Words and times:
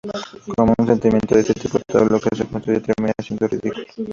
Con 0.57 0.67
un 0.67 0.99
cimiento 0.99 1.35
de 1.35 1.41
este 1.41 1.53
tipo, 1.53 1.77
todo 1.85 2.05
lo 2.05 2.19
que 2.19 2.35
se 2.35 2.47
construye 2.47 2.79
termina 2.81 3.13
siendo 3.23 3.47
ridículo". 3.47 3.85